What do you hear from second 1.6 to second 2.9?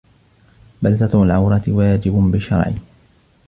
وَاجِبٌ بِالشَّرْعِ